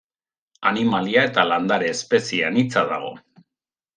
Animalia 0.69 1.25
eta 1.29 1.43
landare 1.49 1.91
espezie 1.97 2.47
anitza 2.47 2.85
dago. 2.95 3.13